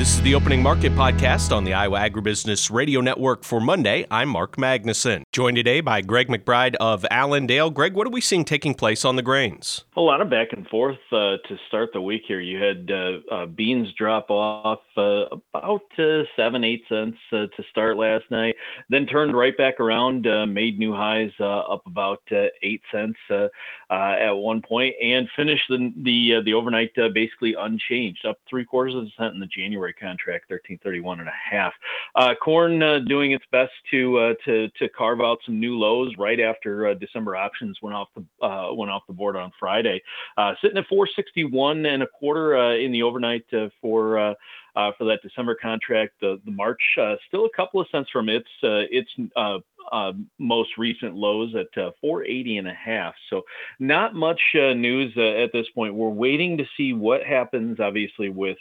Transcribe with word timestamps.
This 0.00 0.14
is 0.14 0.22
the 0.22 0.34
Opening 0.34 0.62
Market 0.62 0.92
Podcast 0.92 1.54
on 1.54 1.62
the 1.62 1.74
Iowa 1.74 1.98
Agribusiness 1.98 2.70
Radio 2.70 3.02
Network 3.02 3.44
for 3.44 3.60
Monday. 3.60 4.06
I'm 4.10 4.30
Mark 4.30 4.56
Magnuson. 4.56 5.24
Joined 5.30 5.58
today 5.58 5.82
by 5.82 6.00
Greg 6.00 6.28
McBride 6.28 6.74
of 6.80 7.04
Allendale. 7.10 7.68
Greg, 7.68 7.92
what 7.92 8.06
are 8.06 8.10
we 8.10 8.22
seeing 8.22 8.46
taking 8.46 8.72
place 8.72 9.04
on 9.04 9.16
the 9.16 9.22
grains? 9.22 9.84
A 9.98 10.00
lot 10.00 10.22
of 10.22 10.30
back 10.30 10.54
and 10.54 10.66
forth 10.68 10.96
uh, 11.12 11.36
to 11.46 11.58
start 11.68 11.90
the 11.92 12.00
week 12.00 12.22
here. 12.26 12.40
You 12.40 12.58
had 12.58 12.90
uh, 12.90 13.18
uh, 13.30 13.44
beans 13.44 13.92
drop 13.92 14.30
off 14.30 14.80
uh, 14.96 15.26
about 15.52 15.82
uh, 15.98 16.22
seven, 16.34 16.64
eight 16.64 16.84
cents 16.88 17.18
uh, 17.30 17.48
to 17.54 17.62
start 17.70 17.98
last 17.98 18.24
night, 18.30 18.56
then 18.88 19.04
turned 19.04 19.36
right 19.36 19.54
back 19.54 19.80
around, 19.80 20.26
made 20.50 20.78
new 20.78 20.94
highs 20.94 21.32
up 21.40 21.82
about 21.84 22.22
eight 22.62 22.80
cents 22.90 23.18
at 23.90 24.32
one 24.32 24.62
point, 24.62 24.94
and 25.02 25.28
finished 25.36 25.64
the 25.68 25.92
the, 26.02 26.40
the 26.42 26.54
overnight 26.54 26.92
basically 27.12 27.52
unchanged, 27.52 28.24
up 28.24 28.38
three 28.48 28.64
quarters 28.64 28.94
of 28.94 29.02
a 29.02 29.10
cent 29.18 29.34
in 29.34 29.40
the 29.40 29.46
January 29.46 29.89
contract, 29.92 30.50
1331 30.50 31.20
and 31.20 31.28
a 31.28 31.32
half. 31.32 31.72
Uh, 32.14 32.34
corn 32.34 32.82
uh, 32.82 32.98
doing 33.00 33.32
its 33.32 33.44
best 33.52 33.72
to 33.90 34.18
uh, 34.18 34.34
to 34.44 34.68
to 34.78 34.88
carve 34.90 35.20
out 35.20 35.38
some 35.44 35.58
new 35.58 35.78
lows 35.78 36.12
right 36.18 36.40
after 36.40 36.88
uh, 36.88 36.94
December 36.94 37.36
options 37.36 37.78
went 37.82 37.94
off 37.94 38.08
the 38.14 38.46
uh, 38.46 38.72
went 38.72 38.90
off 38.90 39.02
the 39.06 39.12
board 39.12 39.36
on 39.36 39.52
Friday, 39.58 40.02
sitting 40.60 40.78
at 40.78 40.86
461 40.88 41.86
and 41.86 42.02
a 42.02 42.06
quarter 42.06 42.74
in 42.74 42.92
the 42.92 43.02
overnight 43.02 43.44
for. 43.80 44.34
Uh, 44.76 44.92
for 44.96 45.04
that 45.04 45.20
December 45.20 45.56
contract. 45.60 46.12
The, 46.20 46.40
the 46.44 46.52
March 46.52 46.80
uh, 46.96 47.16
still 47.26 47.44
a 47.44 47.50
couple 47.56 47.80
of 47.80 47.88
cents 47.90 48.08
from 48.12 48.28
its 48.28 48.46
uh, 48.62 48.86
its 48.88 49.10
uh, 49.92 50.12
most 50.38 50.70
recent 50.78 51.14
lows 51.14 51.54
at 51.54 51.82
uh, 51.82 51.90
480 52.00 52.58
and 52.58 52.68
a 52.68 52.74
half. 52.74 53.14
So 53.28 53.42
not 53.78 54.14
much 54.14 54.40
uh, 54.54 54.74
news 54.74 55.12
uh, 55.16 55.42
at 55.42 55.52
this 55.52 55.66
point. 55.74 55.94
We're 55.94 56.08
waiting 56.08 56.58
to 56.58 56.64
see 56.76 56.92
what 56.92 57.22
happens, 57.24 57.80
obviously, 57.80 58.28
with 58.28 58.58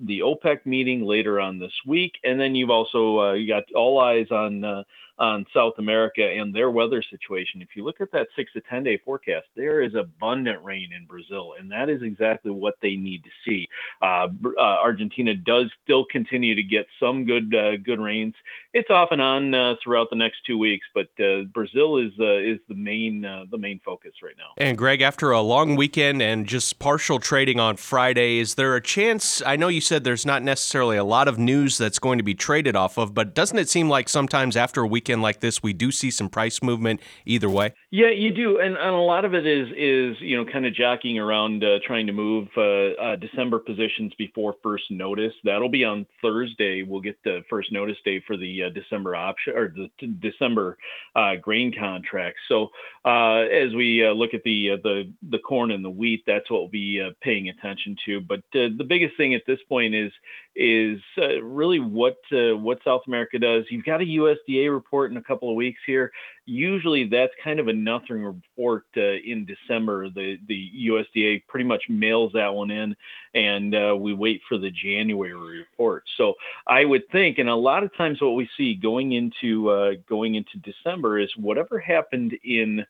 the 0.00 0.20
OPEC 0.20 0.64
meeting 0.64 1.04
later 1.04 1.40
on 1.40 1.58
this 1.58 1.72
week, 1.86 2.14
and 2.24 2.40
then 2.40 2.54
you've 2.54 2.70
also 2.70 3.32
you 3.32 3.48
got 3.48 3.64
all 3.74 4.00
eyes 4.00 4.30
on 4.30 4.84
on 5.20 5.44
South 5.54 5.74
America 5.78 6.22
and 6.22 6.54
their 6.54 6.70
weather 6.70 7.02
situation. 7.02 7.60
If 7.60 7.68
you 7.76 7.84
look 7.84 8.00
at 8.00 8.10
that 8.12 8.28
six 8.34 8.52
to 8.54 8.62
10 8.62 8.84
day 8.84 8.98
forecast, 9.04 9.46
there 9.54 9.82
is 9.82 9.94
abundant 9.94 10.64
rain 10.64 10.88
in 10.96 11.04
Brazil, 11.04 11.54
and 11.58 11.70
that 11.70 11.90
is 11.90 12.02
exactly 12.02 12.50
what 12.50 12.74
they 12.80 12.96
need 12.96 13.22
to 13.24 13.30
see. 13.46 13.68
Uh, 14.00 14.28
uh, 14.56 14.60
Argentina 14.60 15.34
does 15.34 15.66
still 15.84 16.06
continue 16.10 16.54
to 16.54 16.62
get 16.62 16.86
some 16.98 17.26
good 17.26 17.54
uh, 17.54 17.76
good 17.76 18.00
rains. 18.00 18.34
It's 18.72 18.88
off 18.88 19.08
and 19.10 19.20
on 19.20 19.54
uh, 19.54 19.74
throughout 19.82 20.08
the 20.10 20.16
next 20.16 20.38
two 20.46 20.56
weeks, 20.56 20.86
but 20.94 21.08
uh, 21.22 21.42
Brazil 21.52 21.98
is 21.98 22.12
uh, 22.18 22.38
is 22.38 22.58
the 22.68 22.74
main 22.74 23.22
the 23.50 23.58
main 23.58 23.80
focus 23.84 24.12
right 24.22 24.34
now. 24.38 24.52
And 24.56 24.78
Greg, 24.78 25.02
after 25.02 25.32
a 25.32 25.42
long 25.42 25.76
weekend 25.76 26.22
and 26.22 26.46
just 26.46 26.78
partial 26.78 27.18
trading 27.18 27.60
on 27.60 27.76
Friday, 27.76 28.38
is 28.38 28.54
there 28.54 28.74
a 28.74 28.80
chance? 28.80 29.42
I 29.44 29.56
know 29.56 29.68
you 29.68 29.82
said 29.82 30.04
there's 30.04 30.24
not 30.24 30.42
necessarily 30.42 30.96
a 30.96 31.04
lot 31.04 31.28
of 31.28 31.38
news 31.38 31.76
that's 31.76 31.98
going 31.98 32.16
to 32.16 32.24
be 32.24 32.34
traded 32.34 32.74
off 32.74 32.96
of, 32.96 33.12
but 33.12 33.34
doesn't 33.34 33.58
it 33.58 33.68
seem 33.68 33.90
like 33.90 34.08
sometimes 34.08 34.56
after 34.56 34.80
a 34.80 34.86
weekend 34.86 35.09
weekend 35.10 35.22
like 35.22 35.40
this, 35.40 35.62
we 35.62 35.72
do 35.72 35.90
see 35.90 36.10
some 36.10 36.28
price 36.28 36.62
movement 36.62 37.00
either 37.26 37.50
way. 37.50 37.74
Yeah, 37.90 38.10
you 38.10 38.32
do, 38.32 38.60
and, 38.60 38.76
and 38.76 38.94
a 38.94 38.98
lot 38.98 39.24
of 39.24 39.34
it 39.34 39.46
is 39.46 39.68
is 39.76 40.16
you 40.20 40.36
know 40.36 40.50
kind 40.50 40.66
of 40.66 40.74
jockeying 40.74 41.18
around, 41.18 41.64
uh, 41.64 41.78
trying 41.84 42.06
to 42.06 42.12
move 42.12 42.48
uh, 42.56 42.92
uh, 43.02 43.16
December 43.16 43.58
positions 43.58 44.12
before 44.16 44.54
first 44.62 44.84
notice. 44.90 45.32
That'll 45.42 45.68
be 45.68 45.84
on 45.84 46.06
Thursday. 46.22 46.82
We'll 46.82 47.00
get 47.00 47.18
the 47.24 47.40
first 47.50 47.72
notice 47.72 47.96
day 48.04 48.22
for 48.26 48.36
the 48.36 48.64
uh, 48.64 48.68
December 48.70 49.16
option 49.16 49.54
or 49.56 49.68
the 49.74 49.88
t- 49.98 50.14
December 50.20 50.78
uh, 51.16 51.36
grain 51.40 51.74
contract. 51.76 52.36
So 52.48 52.68
uh, 53.04 53.40
as 53.50 53.74
we 53.74 54.06
look 54.14 54.34
at 54.34 54.42
the 54.44 54.76
the 54.82 55.12
the 55.30 55.38
corn 55.38 55.72
and 55.72 55.84
the 55.84 55.90
wheat, 55.90 56.22
that's 56.26 56.48
what 56.50 56.60
we'll 56.60 56.68
be 56.68 57.02
paying 57.22 57.48
attention 57.48 57.96
to. 58.06 58.20
But 58.20 58.42
the 58.52 58.86
biggest 58.86 59.16
thing 59.16 59.34
at 59.34 59.42
this 59.46 59.58
point 59.68 59.94
is 59.94 60.12
is 60.56 61.00
really 61.42 61.80
what 61.80 62.16
what 62.30 62.78
South 62.84 63.02
America 63.06 63.38
does. 63.38 63.64
You've 63.70 63.84
got 63.84 64.00
a 64.00 64.04
USDA 64.04 64.72
report 64.72 64.90
report 64.90 65.10
in 65.10 65.16
a 65.16 65.22
couple 65.22 65.48
of 65.48 65.56
weeks 65.56 65.80
here. 65.86 66.10
Usually 66.46 67.08
that's 67.08 67.32
kind 67.42 67.60
of 67.60 67.68
a 67.68 67.72
nothing 67.72 68.24
report 68.24 68.84
uh, 68.96 69.00
in 69.24 69.46
December. 69.46 70.08
The 70.10 70.38
the 70.48 70.70
USDA 70.88 71.46
pretty 71.46 71.64
much 71.64 71.84
mails 71.88 72.32
that 72.34 72.52
one 72.52 72.70
in, 72.70 72.96
and 73.34 73.74
uh, 73.74 73.96
we 73.98 74.14
wait 74.14 74.40
for 74.48 74.58
the 74.58 74.70
January 74.70 75.58
report. 75.58 76.04
So 76.16 76.34
I 76.66 76.84
would 76.84 77.08
think, 77.12 77.38
and 77.38 77.48
a 77.48 77.54
lot 77.54 77.84
of 77.84 77.96
times 77.96 78.20
what 78.20 78.34
we 78.34 78.48
see 78.56 78.74
going 78.74 79.12
into 79.12 79.70
uh, 79.70 79.92
going 80.08 80.34
into 80.34 80.58
December 80.58 81.18
is 81.18 81.30
whatever 81.36 81.78
happened 81.78 82.36
in 82.44 82.84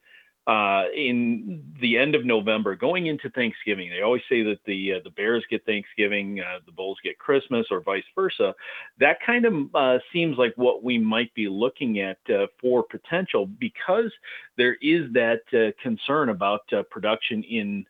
uh, 0.50 0.87
in 0.97 1.62
the 1.81 1.97
end 1.97 2.16
of 2.16 2.25
November, 2.25 2.75
going 2.75 3.06
into 3.06 3.31
Thanksgiving. 3.31 3.88
They 3.88 4.03
always 4.03 4.22
say 4.28 4.43
that 4.43 4.59
the 4.66 4.94
uh, 4.94 5.00
the 5.05 5.11
Bears 5.11 5.44
get 5.49 5.65
Thanksgiving, 5.65 6.41
uh, 6.41 6.59
the 6.66 6.72
Bulls 6.72 6.99
get 7.05 7.21
Christmas, 7.21 7.69
or 7.71 7.81
vice 7.81 8.03
versa. 8.16 8.53
That 8.99 9.19
kind 9.25 9.44
of 9.44 9.55
uh, 9.77 9.99
seems 10.12 10.39
like 10.39 10.53
what 10.56 10.83
we 10.83 10.99
might 10.99 11.33
be 11.34 11.49
looking 11.49 12.00
at 12.00 12.19
uh, 12.28 12.47
for 12.60 12.83
potential 12.83 13.47
because 13.47 14.10
there 14.56 14.77
is 14.83 15.12
that 15.12 15.43
uh, 15.53 15.71
concern 15.81 16.31
about 16.31 16.62
production 16.91 17.44
in 17.44 17.87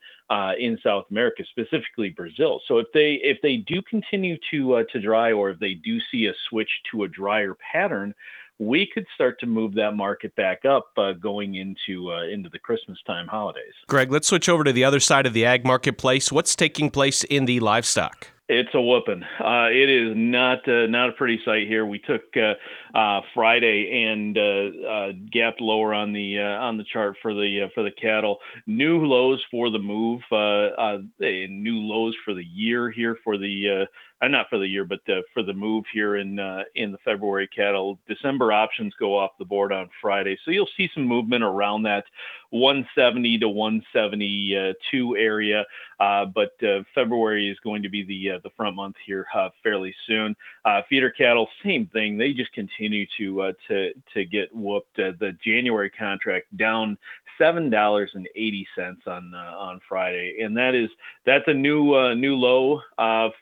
in 0.59 0.78
South 0.84 1.06
America, 1.10 1.43
specifically 1.49 2.10
Brazil. 2.10 2.60
So 2.69 2.76
if 2.76 2.88
they 2.93 3.15
if 3.22 3.38
they 3.43 3.56
do 3.56 3.81
continue 3.81 4.37
to 4.50 4.84
to 4.93 5.00
dry, 5.00 5.32
or 5.32 5.49
if 5.49 5.59
they 5.60 5.72
do 5.72 5.99
see 6.12 6.26
a 6.26 6.34
switch 6.50 6.70
to 6.91 7.04
a 7.04 7.09
drier 7.09 7.56
pattern 7.72 8.15
we 8.60 8.87
could 8.93 9.06
start 9.15 9.41
to 9.41 9.47
move 9.47 9.75
that 9.75 9.97
market 9.97 10.37
back 10.37 10.65
up 10.66 10.91
uh, 10.98 11.12
going 11.12 11.54
into 11.54 12.12
uh, 12.12 12.25
into 12.25 12.48
the 12.50 12.59
Christmas 12.59 12.98
time 13.06 13.26
holidays. 13.26 13.72
Greg, 13.88 14.12
let's 14.12 14.28
switch 14.28 14.48
over 14.48 14.62
to 14.62 14.72
the 14.72 14.84
other 14.84 15.00
side 15.00 15.26
of 15.26 15.32
the 15.32 15.47
ag 15.47 15.65
marketplace. 15.65 16.31
What's 16.31 16.54
taking 16.54 16.91
place 16.91 17.25
in 17.25 17.47
the 17.47 17.59
livestock? 17.59 18.28
It's 18.53 18.75
a 18.75 18.81
whooping. 18.81 19.22
Uh, 19.22 19.69
it 19.70 19.88
is 19.88 20.12
not 20.16 20.69
uh, 20.69 20.87
not 20.88 21.09
a 21.09 21.12
pretty 21.12 21.41
sight 21.44 21.69
here. 21.69 21.87
We 21.87 22.00
took 22.00 22.22
uh, 22.37 22.99
uh 22.99 23.20
Friday 23.32 24.06
and 24.09 24.37
uh, 24.37 24.88
uh, 24.88 25.12
gapped 25.32 25.60
lower 25.60 25.94
on 25.94 26.12
the 26.12 26.41
on 26.41 26.76
the 26.76 26.84
chart 26.93 27.16
for 27.22 27.32
the 27.32 27.70
for 27.75 27.84
the 27.84 27.93
cattle. 27.93 28.38
New 28.66 29.06
lows 29.06 29.41
for 29.53 29.70
the 29.70 29.78
move. 29.78 30.20
new 30.31 31.78
lows 31.78 32.16
for 32.25 32.34
the 32.34 32.44
year 32.44 32.91
here 32.91 33.16
for 33.22 33.38
the 33.38 33.87
uh, 34.22 34.28
not 34.28 34.48
for 34.50 34.58
the 34.58 34.66
year, 34.66 34.84
but 34.84 35.00
uh, 35.08 35.22
for 35.32 35.42
the 35.42 35.53
move 35.53 35.84
here 35.92 36.16
in 36.16 36.38
uh, 36.38 36.62
in 36.75 36.92
the 36.92 36.98
February 36.98 37.48
cattle. 37.48 37.98
December 38.06 38.53
options 38.53 38.92
go 38.98 39.16
off 39.16 39.31
the 39.38 39.44
board 39.44 39.72
on 39.72 39.88
Friday, 40.00 40.38
so 40.44 40.50
you'll 40.50 40.69
see 40.76 40.91
some 40.94 41.04
movement 41.04 41.42
around 41.42 41.82
that 41.84 42.04
170 42.50 43.38
to 43.38 43.48
172 43.48 45.16
area. 45.16 45.64
Uh, 45.98 46.26
but 46.26 46.53
uh, 46.62 46.82
February 46.94 47.48
is 47.48 47.58
going 47.60 47.82
to 47.82 47.88
be 47.88 48.03
the 48.03 48.36
uh, 48.36 48.38
the 48.42 48.50
front 48.56 48.76
month 48.76 48.97
here 49.06 49.26
fairly 49.62 49.94
soon. 50.06 50.37
feeder 50.88 51.10
cattle, 51.10 51.48
same 51.64 51.87
thing. 51.87 52.19
They 52.19 52.32
just 52.32 52.52
continue 52.52 53.06
to 53.19 53.52
to 53.69 53.92
to 54.14 54.25
get 54.25 54.54
whooped. 54.54 54.97
the 54.97 55.37
January 55.42 55.91
contract 55.91 56.54
down 56.56 56.98
seven 57.41 57.71
dollars 57.71 58.11
and 58.15 58.28
eighty 58.37 58.67
cents 58.77 59.03
on 59.06 59.34
on 59.34 59.81
Friday, 59.89 60.39
and 60.43 60.56
that 60.56 60.75
is 60.75 60.91
that's 61.25 61.45
a 61.47 61.55
new 61.55 62.15
new 62.15 62.37
low 62.37 62.81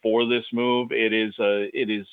for 0.02 0.26
this 0.26 0.44
move. 0.52 0.92
It 0.92 1.12
is 1.12 1.34
a, 1.38 1.68
it 1.74 1.90
is 1.90 2.06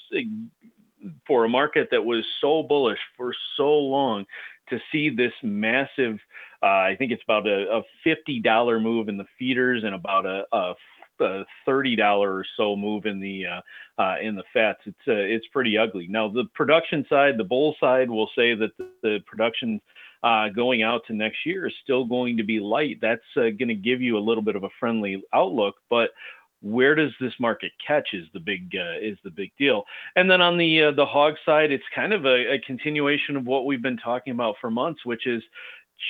for 1.27 1.45
a 1.45 1.49
market 1.49 1.89
that 1.91 2.03
was 2.03 2.25
so 2.41 2.63
bullish 2.63 2.99
for 3.17 3.33
so 3.57 3.69
long 3.69 4.25
to 4.69 4.79
see 4.91 5.09
this 5.09 5.33
massive. 5.43 6.19
Uh, 6.63 6.65
I 6.65 6.95
think 6.97 7.11
it's 7.11 7.23
about 7.23 7.47
a, 7.47 7.77
a 7.77 7.81
fifty 8.03 8.39
dollar 8.39 8.79
move 8.79 9.09
in 9.09 9.17
the 9.17 9.27
feeders 9.37 9.83
and 9.83 9.93
about 9.93 10.25
a, 10.25 10.45
a 10.51 10.73
a 11.19 11.45
thirty 11.65 11.95
dollar 11.95 12.35
or 12.35 12.45
so 12.57 12.75
move 12.75 13.05
in 13.05 13.19
the 13.19 13.45
uh, 13.45 14.01
uh, 14.01 14.15
in 14.21 14.35
the 14.35 14.43
fats. 14.53 14.79
It's 14.85 15.07
uh, 15.07 15.13
it's 15.13 15.47
pretty 15.47 15.77
ugly. 15.77 16.07
Now 16.07 16.27
the 16.27 16.45
production 16.53 17.05
side, 17.09 17.37
the 17.37 17.43
bull 17.43 17.75
side, 17.79 18.09
will 18.09 18.29
say 18.35 18.55
that 18.55 18.75
the, 18.77 18.87
the 19.01 19.19
production 19.25 19.79
uh, 20.25 20.49
going 20.49 20.81
out 20.81 21.03
to 21.05 21.13
next 21.13 21.45
year 21.45 21.67
is 21.67 21.73
still 21.83 22.03
going 22.03 22.35
to 22.37 22.43
be 22.43 22.59
light. 22.59 22.97
That's 22.99 23.21
uh, 23.37 23.53
going 23.57 23.67
to 23.67 23.75
give 23.75 24.01
you 24.01 24.17
a 24.17 24.19
little 24.19 24.41
bit 24.41 24.55
of 24.55 24.63
a 24.63 24.69
friendly 24.79 25.23
outlook, 25.31 25.75
but 25.87 26.09
where 26.61 26.95
does 26.95 27.11
this 27.21 27.33
market 27.39 27.71
catch 27.85 28.09
is 28.13 28.25
the 28.33 28.39
big 28.39 28.75
uh, 28.75 28.97
is 28.99 29.19
the 29.23 29.29
big 29.29 29.51
deal 29.59 29.83
and 30.15 30.31
then 30.31 30.41
on 30.41 30.57
the 30.57 30.85
uh, 30.85 30.91
the 30.91 31.05
hog 31.05 31.35
side 31.45 31.71
it's 31.71 31.83
kind 31.93 32.11
of 32.11 32.25
a, 32.25 32.53
a, 32.53 32.59
continuation 32.65 33.35
of 33.35 33.45
what 33.45 33.67
we've 33.67 33.83
been 33.83 33.97
talking 33.97 34.33
about 34.33 34.55
for 34.59 34.71
months 34.71 35.05
which 35.05 35.27
is 35.27 35.43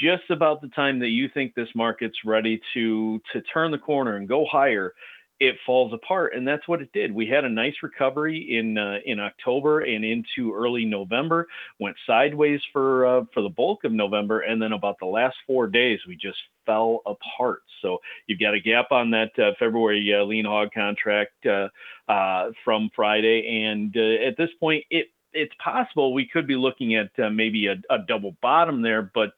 just 0.02 0.30
about 0.30 0.62
the 0.62 0.70
time 0.70 1.00
that 1.00 1.10
you 1.10 1.28
think 1.28 1.54
this 1.54 1.68
market's 1.76 2.20
ready 2.24 2.62
to 2.74 3.20
to 3.34 3.42
turn 3.42 3.70
the 3.70 3.78
corner 3.78 4.16
and 4.16 4.30
go 4.30 4.46
higher 4.50 4.94
it 5.40 5.56
falls 5.66 5.94
apart 5.94 6.34
and 6.34 6.48
that's 6.48 6.68
what 6.68 6.82
it 6.82 6.92
did. 6.94 7.14
We 7.14 7.28
had 7.28 7.44
a 7.44 7.50
nice 7.50 7.76
recovery 7.84 8.58
in 8.58 8.78
uh, 8.78 8.98
in 9.06 9.20
october 9.20 9.82
and 9.82 10.06
into 10.06 10.54
early 10.54 10.86
november 10.86 11.48
went 11.80 11.96
sideways 12.08 12.62
for 12.72 13.06
uh, 13.06 13.26
for 13.34 13.42
the 13.42 13.50
bulk 13.50 13.84
of 13.84 13.92
november 13.92 14.42
and 14.42 14.62
then 14.62 14.72
about 14.72 14.98
the 15.00 15.06
last 15.06 15.36
four 15.46 15.68
days 15.68 16.00
we 16.08 16.16
just 16.16 16.38
fell 16.66 17.02
apart. 17.06 17.62
So 17.82 18.00
you've 18.28 18.40
got 18.40 18.54
a 18.54 18.60
gap 18.60 18.92
on 18.92 19.12
that 19.12 19.38
uh, 19.38 19.52
february 19.60 20.14
uh, 20.18 20.24
lean 20.24 20.46
hog 20.46 20.70
contract 20.74 21.46
uh, 21.46 21.68
uh, 22.10 22.52
from 22.64 22.90
friday 22.96 23.64
and 23.66 23.96
at 23.98 24.38
this 24.38 24.50
point 24.60 24.84
it 24.90 25.08
it's 25.38 25.54
possible 25.62 26.14
we 26.14 26.26
could 26.26 26.48
be 26.48 26.56
looking 26.56 26.96
at 26.96 27.10
maybe 27.34 27.68
a, 27.68 27.76
a, 27.90 27.98
double 28.08 28.38
bottom 28.42 28.82
there, 28.82 29.12
but 29.14 29.34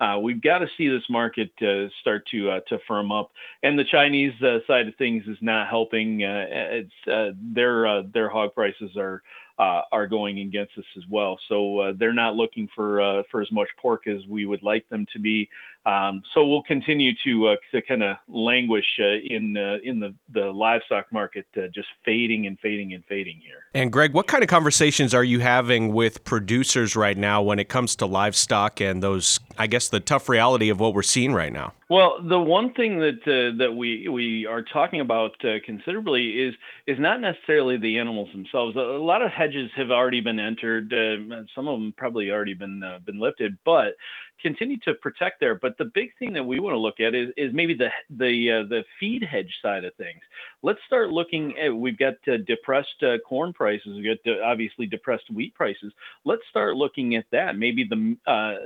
uh, 0.00 0.04
uh, 0.04 0.18
we've 0.18 0.40
got 0.40 0.58
to 0.58 0.66
see 0.76 0.88
this 0.88 1.02
market 1.08 1.50
uh, 1.62 1.88
start 2.00 2.26
to 2.30 2.50
uh, 2.50 2.60
to 2.68 2.78
firm 2.86 3.12
up. 3.12 3.30
And 3.62 3.78
the 3.78 3.84
Chinese 3.84 4.32
uh, 4.42 4.58
side 4.66 4.88
of 4.88 4.94
things 4.96 5.24
is 5.26 5.38
not 5.40 5.68
helping. 5.68 6.20
it's 6.20 6.90
their 7.06 8.02
their 8.02 8.28
hog 8.28 8.54
prices 8.54 8.96
are 8.96 9.22
uh, 9.58 9.82
are 9.90 10.06
going 10.06 10.38
against 10.40 10.78
us 10.78 10.84
as 10.96 11.02
well. 11.10 11.38
So 11.48 11.80
uh, 11.80 11.92
they're 11.98 12.12
not 12.12 12.36
looking 12.36 12.68
for 12.74 13.00
uh, 13.00 13.22
for 13.30 13.42
as 13.42 13.50
much 13.50 13.68
pork 13.80 14.06
as 14.06 14.24
we 14.28 14.46
would 14.46 14.62
like 14.62 14.88
them 14.88 15.06
to 15.12 15.18
be. 15.18 15.48
Um, 15.84 16.22
so 16.34 16.46
we'll 16.46 16.62
continue 16.62 17.12
to 17.24 17.48
uh, 17.48 17.56
to 17.72 17.82
kind 17.82 18.02
of 18.02 18.16
languish 18.28 18.84
uh, 19.00 19.18
in 19.24 19.56
uh, 19.56 19.78
in 19.82 19.98
the 19.98 20.14
the 20.32 20.46
livestock 20.46 21.12
market, 21.12 21.46
just 21.74 21.88
fading 22.04 22.46
and 22.46 22.58
fading 22.60 22.94
and 22.94 23.04
fading 23.06 23.40
here. 23.42 23.64
And 23.74 23.90
Greg, 23.90 24.12
what 24.12 24.26
kind 24.26 24.42
of 24.42 24.48
conversations 24.48 25.12
are 25.12 25.24
you 25.24 25.40
having 25.40 25.92
with 25.92 26.24
producers 26.24 26.94
right 26.94 27.16
now 27.16 27.42
when 27.42 27.58
it 27.58 27.68
comes 27.68 27.96
to 27.96 28.06
livestock 28.06 28.80
and 28.80 29.02
those, 29.02 29.40
I 29.56 29.66
guess, 29.66 29.87
the 29.90 30.00
tough 30.00 30.28
reality 30.28 30.68
of 30.68 30.80
what 30.80 30.94
we're 30.94 31.02
seeing 31.02 31.32
right 31.32 31.52
now? 31.52 31.72
Well, 31.90 32.18
the 32.22 32.38
one 32.38 32.74
thing 32.74 32.98
that 33.00 33.22
uh, 33.26 33.56
that 33.58 33.72
we 33.72 34.08
we 34.08 34.44
are 34.44 34.62
talking 34.62 35.00
about 35.00 35.42
uh, 35.42 35.54
considerably 35.64 36.32
is 36.32 36.54
is 36.86 36.98
not 36.98 37.18
necessarily 37.22 37.78
the 37.78 37.98
animals 37.98 38.28
themselves. 38.32 38.76
A, 38.76 38.80
lot 38.80 39.22
of 39.22 39.30
hedges 39.30 39.70
have 39.74 39.90
already 39.90 40.20
been 40.20 40.38
entered. 40.38 40.92
Uh, 40.92 41.44
some 41.54 41.66
of 41.66 41.80
them 41.80 41.94
probably 41.96 42.30
already 42.30 42.52
been 42.52 42.82
uh, 42.82 42.98
been 43.06 43.18
lifted, 43.18 43.56
but 43.64 43.94
continue 44.42 44.76
to 44.80 44.94
protect 44.94 45.40
there. 45.40 45.54
But 45.54 45.78
the 45.78 45.86
big 45.86 46.10
thing 46.18 46.34
that 46.34 46.44
we 46.44 46.60
want 46.60 46.74
to 46.74 46.78
look 46.78 47.00
at 47.00 47.14
is, 47.14 47.30
is 47.38 47.54
maybe 47.54 47.72
the 47.72 47.88
the 48.10 48.52
uh, 48.52 48.68
the 48.68 48.84
feed 49.00 49.22
hedge 49.22 49.54
side 49.62 49.86
of 49.86 49.94
things. 49.94 50.20
Let's 50.62 50.80
start 50.86 51.08
looking 51.08 51.58
at 51.58 51.74
we've 51.74 51.98
got 51.98 52.16
uh, 52.30 52.36
depressed 52.46 53.02
corn 53.26 53.54
prices, 53.54 53.96
we've 53.96 54.18
got 54.24 54.42
obviously 54.42 54.84
depressed 54.84 55.30
wheat 55.32 55.54
prices. 55.54 55.94
Let's 56.26 56.42
start 56.50 56.76
looking 56.76 57.16
at 57.16 57.24
that. 57.32 57.56
Maybe 57.56 57.84
the 57.84 58.14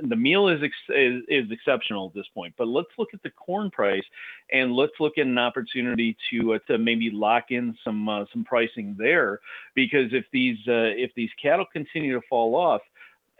the 0.09 0.15
meal 0.17 0.49
is, 0.49 0.61
ex- 0.61 0.75
is 0.89 1.23
is 1.29 1.51
exceptional 1.51 2.07
at 2.07 2.13
this 2.13 2.27
point, 2.33 2.53
but 2.57 2.67
let's 2.67 2.89
look 2.97 3.12
at 3.13 3.23
the 3.23 3.29
corn 3.31 3.69
price 3.71 4.03
and 4.51 4.73
let's 4.73 4.93
look 4.99 5.17
at 5.17 5.25
an 5.25 5.37
opportunity 5.37 6.17
to 6.29 6.53
uh, 6.53 6.59
to 6.67 6.77
maybe 6.77 7.09
lock 7.11 7.45
in 7.49 7.77
some 7.83 8.27
some 8.31 8.43
pricing 8.43 8.95
there. 8.97 9.39
Because 9.75 10.13
if 10.13 10.25
these 10.31 10.57
if 10.65 11.13
these 11.15 11.31
cattle 11.41 11.65
continue 11.71 12.13
to 12.13 12.27
fall 12.29 12.55
off 12.55 12.81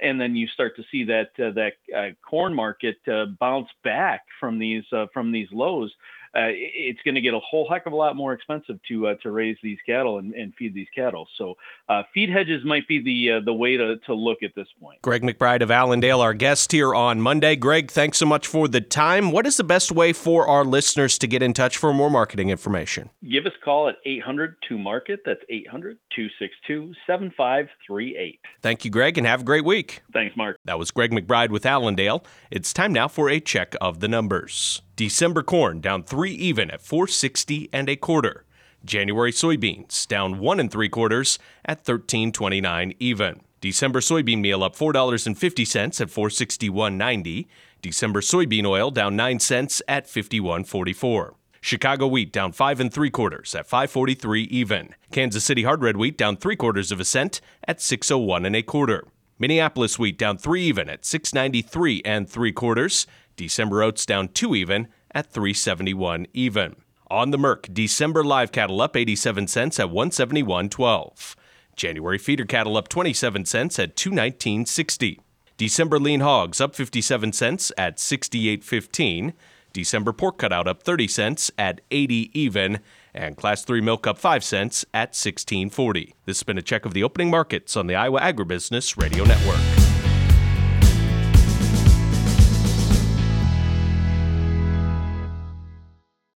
and 0.04 0.20
then 0.20 0.36
you 0.36 0.48
start 0.48 0.75
to 0.75 0.84
see 0.92 1.04
that 1.06 1.30
uh, 1.40 1.52
that 1.52 1.74
uh, 1.96 2.10
corn 2.28 2.54
market 2.54 2.98
uh, 3.08 3.25
bounce 3.40 3.70
back 3.84 4.22
from 4.40 4.60
these 4.60 4.84
uh, 4.92 5.06
from 5.14 5.31
these 5.31 5.48
lows 5.52 5.92
uh, 5.92 6.23
it's 6.36 7.00
going 7.04 7.16
to 7.16 7.22
get 7.22 7.34
a 7.34 7.40
whole 7.40 7.68
heck 7.70 7.86
of 7.86 7.94
a 7.94 7.96
lot 7.96 8.16
more 8.16 8.34
expensive 8.34 8.80
to 8.88 9.08
uh, 9.08 9.16
to 9.24 9.32
raise 9.32 9.58
these 9.62 9.78
cattle 9.86 10.18
and, 10.18 10.34
and 10.34 10.54
feed 10.56 10.74
these 10.74 10.88
cattle. 10.96 11.28
So 11.38 11.56
uh, 11.90 12.04
feed 12.14 12.30
hedges 12.30 12.64
might 12.66 12.88
be 12.88 13.02
the 13.02 13.38
uh, 13.38 13.40
the 13.46 13.54
way 13.54 13.78
to, 13.78 13.98
to 13.98 14.14
look 14.14 14.44
at 14.44 14.52
this 14.56 14.68
point. 14.82 15.02
Greg 15.02 15.22
McBride 15.22 15.62
of 15.62 15.72
Allendale, 15.72 16.22
our 16.22 16.34
guest 16.34 16.72
here 16.72 16.94
on 16.96 17.22
Monday. 17.22 17.56
Greg, 17.56 17.92
thanks 17.92 18.18
so 18.18 18.26
much 18.26 18.48
for 18.48 18.68
the 18.68 18.82
time. 18.82 19.32
What 19.32 19.46
is 19.46 19.58
the 19.58 19.64
best 19.64 19.92
way 19.92 20.14
for 20.14 20.48
our 20.48 20.66
listeners 20.66 21.18
to 21.20 21.28
get 21.28 21.44
in 21.44 21.54
touch 21.54 21.78
for 21.78 21.94
more 21.94 22.10
marketing 22.10 22.50
information? 22.50 23.10
Give 23.30 23.46
us 23.46 23.54
a 23.60 23.66
call 23.66 23.90
at 23.90 23.96
800 24.06 24.56
2 24.68 24.78
Market. 24.78 25.22
That's 25.26 25.42
800 25.50 25.98
262 26.16 26.94
7538. 27.08 28.40
Thank 28.62 28.86
you, 28.86 28.92
Greg, 28.92 29.18
and 29.18 29.28
have 29.28 29.42
a 29.42 29.44
great 29.44 29.66
week. 29.66 30.02
Thanks, 30.14 30.36
Mark. 30.36 30.58
That 30.66 30.80
was 30.80 30.92
Greg 30.92 31.12
McBride 31.12 31.50
with 31.50 31.66
Allendale. 31.66 32.24
It's 32.50 32.74
time 32.74 32.94
now 32.94 33.08
for 33.08 33.30
a 33.30 33.40
check 33.40 33.76
of 33.82 34.00
the 34.00 34.08
numbers. 34.08 34.82
December 34.95 35.42
corn 35.42 35.81
down 35.81 36.04
three 36.04 36.34
even 36.34 36.69
at 36.69 36.81
460 36.81 37.68
and 37.74 37.90
a 37.90 37.95
quarter. 37.95 38.45
January 38.86 39.31
soybeans 39.31 40.07
down 40.07 40.38
one 40.38 40.60
and 40.60 40.72
three 40.72 40.90
quarters 40.90 41.40
at 41.66 41.84
13.29 41.84 42.95
even. 43.00 43.42
December 43.60 44.01
soybean 44.01 44.40
meal 44.40 44.63
up 44.63 44.75
$4.50 44.75 46.01
at 46.01 46.10
461.90. 46.10 47.48
December 47.81 48.22
soybean 48.22 48.66
oil 48.66 48.92
down 48.92 49.16
9 49.16 49.40
cents 49.40 49.81
at 49.88 50.06
51.44. 50.06 51.34
Chicago 51.60 52.06
wheat 52.06 52.31
down 52.31 52.51
5 52.51 52.80
and 52.81 52.94
3 52.94 53.10
quarters 53.10 53.56
at 53.56 53.66
543 53.66 54.44
even. 54.44 54.94
Kansas 55.12 55.44
City 55.44 55.63
hard 55.63 55.81
red 55.81 55.98
wheat 55.98 56.18
down 56.18 56.36
3 56.36 56.56
quarters 56.56 56.92
of 56.92 57.00
a 57.00 57.06
cent 57.06 57.42
at 57.68 57.81
601 57.81 58.46
and 58.46 58.56
a 58.56 58.62
quarter. 58.62 59.07
Minneapolis 59.39 59.98
wheat 59.98 60.18
down 60.18 60.38
3 60.38 60.62
even 60.62 60.89
at 60.89 61.06
693 61.06 62.01
and 62.06 62.30
3 62.30 62.51
quarters. 62.51 63.07
December 63.36 63.84
oats 63.84 64.06
down 64.06 64.30
2 64.30 64.56
even 64.56 64.88
at 65.12 65.32
371 65.32 66.28
even. 66.34 66.76
On 67.08 67.32
the 67.32 67.38
Merc, 67.38 67.68
December 67.72 68.24
live 68.24 68.52
cattle 68.52 68.82
up 68.82 68.96
87 68.96 69.48
cents 69.48 69.80
at 69.80 69.88
171.12. 69.88 71.36
January 71.76 72.18
feeder 72.18 72.46
cattle 72.46 72.78
up 72.78 72.88
27 72.88 73.46
cents 73.46 73.78
at 73.80 73.96
219.60. 73.96 75.20
December 75.58 76.00
lean 76.00 76.22
hogs 76.22 76.60
up 76.60 76.76
57 76.76 77.34
cents 77.34 77.72
at 77.78 77.98
68.15. 77.98 79.34
December 79.74 80.14
pork 80.14 80.38
cutout 80.38 80.68
up 80.68 80.84
30 80.84 81.08
cents 81.08 81.52
at 81.58 81.82
80 81.92 82.32
even. 82.40 82.80
And 83.14 83.38
Class 83.38 83.64
3 83.64 83.82
milk 83.82 84.08
up 84.08 84.18
5 84.18 84.44
cents 84.44 84.86
at 84.94 85.14
16.40. 85.14 86.14
This 86.26 86.38
has 86.40 86.44
been 86.44 86.58
a 86.58 86.64
check 86.64 86.86
of 86.86 86.94
the 86.94 87.04
opening 87.04 87.30
markets 87.30 87.76
on 87.78 87.88
the 87.88 87.96
Iowa 87.96 88.20
Agribusiness 88.20 88.98
Radio 88.98 89.24
Network. 89.24 89.83